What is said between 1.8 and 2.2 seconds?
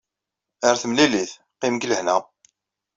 lehna.